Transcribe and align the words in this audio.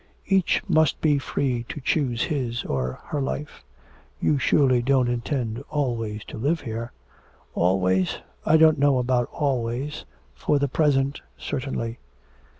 'Each 0.25 0.63
must 0.67 0.99
be 0.99 1.19
free 1.19 1.63
to 1.69 1.79
choose 1.79 2.23
his 2.23 2.63
or 2.63 2.93
her 3.09 3.21
life.' 3.21 3.63
'You 4.19 4.39
surely 4.39 4.81
don't 4.81 5.07
intend 5.07 5.63
always 5.69 6.23
to 6.25 6.39
live 6.39 6.61
here?' 6.61 6.91
'Always? 7.53 8.17
I 8.43 8.57
don't 8.57 8.79
know 8.79 8.97
about 8.97 9.29
always, 9.31 10.05
for 10.33 10.57
the 10.57 10.67
present 10.67 11.21
certainly.' 11.37 11.99